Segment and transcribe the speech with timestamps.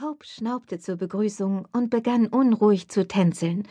[0.00, 3.68] Hope schnaubte zur Begrüßung und begann unruhig zu tänzeln.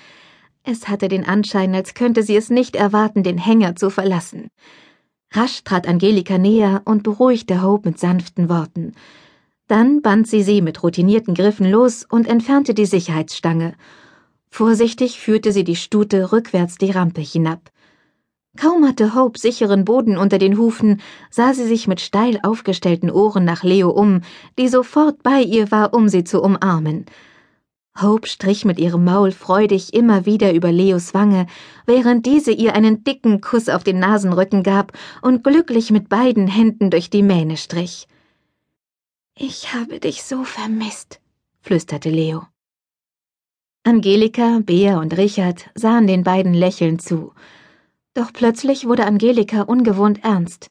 [0.64, 4.48] Es hatte den Anschein, als könnte sie es nicht erwarten, den Hänger zu verlassen.
[5.32, 8.94] Rasch trat Angelika näher und beruhigte Hope mit sanften Worten.
[9.68, 13.74] Dann band sie sie mit routinierten Griffen los und entfernte die Sicherheitsstange.
[14.50, 17.71] Vorsichtig führte sie die Stute rückwärts die Rampe hinab.
[18.58, 23.46] Kaum hatte Hope sicheren Boden unter den Hufen, sah sie sich mit steil aufgestellten Ohren
[23.46, 24.22] nach Leo um,
[24.60, 27.06] die sofort bei ihr war, um sie zu umarmen.
[28.00, 31.48] Hope strich mit ihrem Maul freudig immer wieder über Leos Wange,
[31.86, 36.90] während diese ihr einen dicken Kuss auf den Nasenrücken gab und glücklich mit beiden Händen
[36.90, 38.08] durch die Mähne strich.
[39.38, 41.22] Ich habe dich so vermisst,
[41.62, 42.44] flüsterte Leo.
[43.84, 47.34] Angelika, Bea und Richard sahen den beiden lächelnd zu.
[48.14, 50.70] Doch plötzlich wurde Angelika ungewohnt ernst.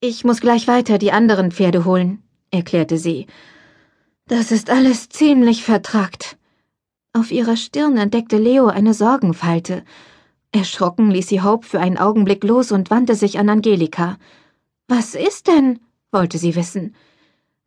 [0.00, 3.26] Ich muss gleich weiter die anderen Pferde holen, erklärte sie.
[4.26, 6.38] Das ist alles ziemlich vertrackt.
[7.12, 9.82] Auf ihrer Stirn entdeckte Leo eine Sorgenfalte.
[10.52, 14.16] Erschrocken ließ sie Hope für einen Augenblick los und wandte sich an Angelika.
[14.86, 15.80] Was ist denn?
[16.12, 16.94] wollte sie wissen.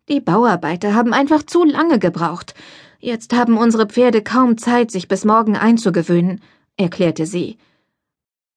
[0.10, 2.54] Die Bauarbeiter haben einfach zu lange gebraucht.
[3.00, 6.42] Jetzt haben unsere Pferde kaum Zeit, sich bis morgen einzugewöhnen,
[6.78, 7.58] erklärte sie.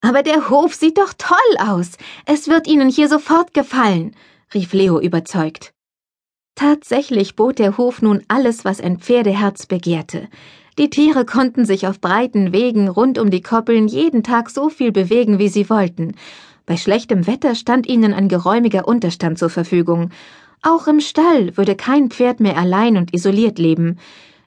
[0.07, 1.97] Aber der Hof sieht doch toll aus.
[2.27, 4.15] Es wird Ihnen hier sofort gefallen,
[4.55, 5.73] rief Leo überzeugt.
[6.55, 10.29] Tatsächlich bot der Hof nun alles, was ein Pferdeherz begehrte.
[10.79, 14.93] Die Tiere konnten sich auf breiten Wegen rund um die Koppeln jeden Tag so viel
[14.93, 16.15] bewegen, wie sie wollten.
[16.67, 20.11] Bei schlechtem Wetter stand ihnen ein geräumiger Unterstand zur Verfügung.
[20.63, 23.99] Auch im Stall würde kein Pferd mehr allein und isoliert leben.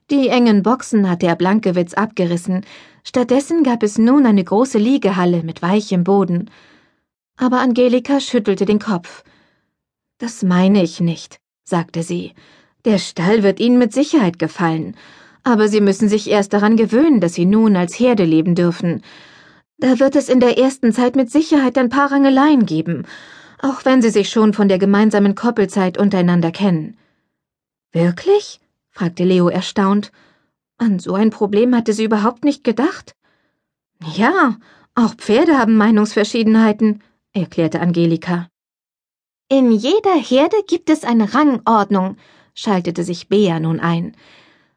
[0.09, 2.65] Die engen Boxen hatte er Blankewitz abgerissen,
[3.09, 6.51] Stattdessen gab es nun eine große Liegehalle mit weichem Boden.
[7.37, 9.23] Aber Angelika schüttelte den Kopf.
[10.19, 12.35] Das meine ich nicht, sagte sie.
[12.85, 14.95] Der Stall wird Ihnen mit Sicherheit gefallen,
[15.41, 19.01] aber Sie müssen sich erst daran gewöhnen, dass Sie nun als Herde leben dürfen.
[19.79, 23.07] Da wird es in der ersten Zeit mit Sicherheit ein paar Rangeleien geben,
[23.59, 26.95] auch wenn Sie sich schon von der gemeinsamen Koppelzeit untereinander kennen.
[27.91, 28.59] Wirklich?
[28.91, 30.11] fragte Leo erstaunt.
[30.79, 33.13] An so ein Problem hatte sie überhaupt nicht gedacht.
[34.15, 34.57] Ja,
[34.95, 37.03] auch Pferde haben Meinungsverschiedenheiten,
[37.33, 38.47] erklärte Angelika.
[39.49, 42.15] In jeder Herde gibt es eine Rangordnung,
[42.53, 44.15] schaltete sich Bea nun ein.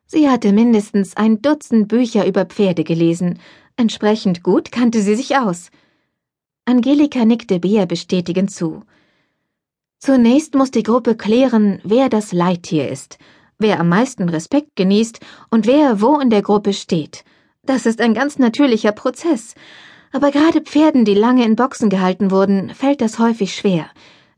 [0.06, 3.38] Sie hatte mindestens ein Dutzend Bücher über Pferde gelesen.
[3.76, 5.70] Entsprechend gut kannte sie sich aus.
[6.64, 8.82] Angelika nickte Bea bestätigend zu.
[10.00, 13.18] Zunächst muss die Gruppe klären, wer das Leittier ist
[13.58, 15.20] wer am meisten Respekt genießt
[15.50, 17.24] und wer wo in der Gruppe steht.
[17.64, 19.54] Das ist ein ganz natürlicher Prozess.
[20.12, 23.86] Aber gerade Pferden, die lange in Boxen gehalten wurden, fällt das häufig schwer.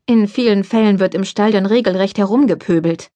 [0.06, 3.08] In vielen Fällen wird im Stall dann regelrecht herumgepöbelt.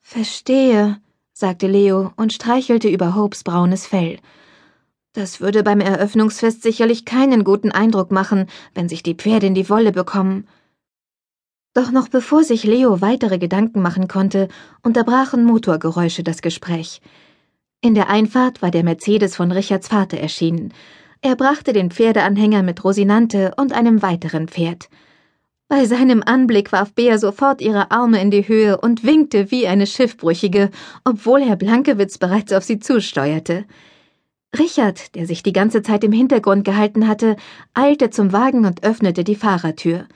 [0.00, 1.00] Verstehe,
[1.32, 4.18] sagte Leo und streichelte über Hopes braunes Fell.
[5.12, 9.68] Das würde beim Eröffnungsfest sicherlich keinen guten Eindruck machen, wenn sich die Pferde in die
[9.70, 10.48] Wolle bekommen.
[11.78, 14.48] Doch noch bevor sich Leo weitere Gedanken machen konnte,
[14.82, 17.00] unterbrachen Motorgeräusche das Gespräch.
[17.80, 20.72] In der Einfahrt war der Mercedes von Richards Vater erschienen.
[21.20, 24.88] Er brachte den Pferdeanhänger mit Rosinante und einem weiteren Pferd.
[25.68, 29.86] Bei seinem Anblick warf Bea sofort ihre Arme in die Höhe und winkte wie eine
[29.86, 30.72] Schiffbrüchige,
[31.04, 33.66] obwohl Herr Blankewitz bereits auf sie zusteuerte.
[34.58, 37.36] Richard, der sich die ganze Zeit im Hintergrund gehalten hatte,
[37.72, 40.08] eilte zum Wagen und öffnete die Fahrertür.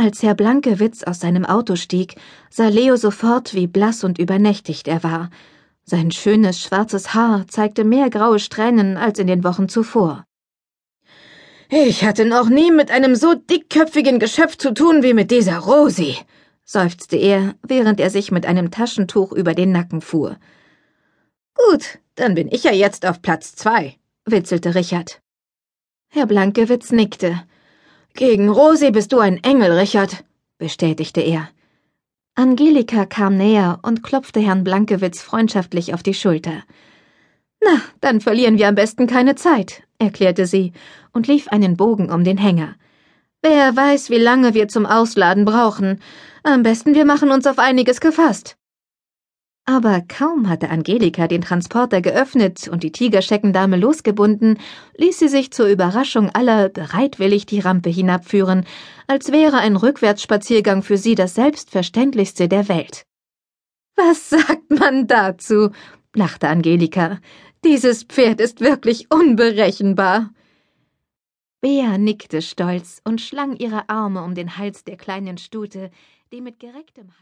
[0.00, 2.14] Als Herr Blankewitz aus seinem Auto stieg,
[2.50, 5.28] sah Leo sofort, wie blass und übernächtigt er war.
[5.82, 10.24] Sein schönes schwarzes Haar zeigte mehr graue Strähnen als in den Wochen zuvor.
[11.68, 16.16] Ich hatte noch nie mit einem so dickköpfigen Geschöpf zu tun wie mit dieser Rosi,
[16.64, 20.36] seufzte er, während er sich mit einem Taschentuch über den Nacken fuhr.
[21.54, 25.20] Gut, dann bin ich ja jetzt auf Platz zwei, witzelte Richard.
[26.06, 27.42] Herr Blankewitz nickte.
[28.18, 30.24] Gegen Rosi bist du ein Engel, Richard,
[30.58, 31.50] bestätigte er.
[32.34, 36.64] Angelika kam näher und klopfte Herrn Blankewitz freundschaftlich auf die Schulter.
[37.62, 40.72] Na, dann verlieren wir am besten keine Zeit, erklärte sie
[41.12, 42.74] und lief einen Bogen um den Hänger.
[43.40, 46.00] Wer weiß, wie lange wir zum Ausladen brauchen.
[46.42, 48.57] Am besten wir machen uns auf einiges gefasst.
[49.68, 54.58] Aber kaum hatte Angelika den Transporter geöffnet und die Tigerscheckendame losgebunden,
[54.96, 58.64] ließ sie sich zur Überraschung aller bereitwillig die Rampe hinabführen,
[59.08, 63.04] als wäre ein Rückwärtsspaziergang für sie das Selbstverständlichste der Welt.
[63.94, 65.68] Was sagt man dazu?
[66.14, 67.18] lachte Angelika.
[67.62, 70.30] Dieses Pferd ist wirklich unberechenbar.
[71.60, 75.90] Bea nickte stolz und schlang ihre Arme um den Hals der kleinen Stute,
[76.32, 77.10] die mit gerecktem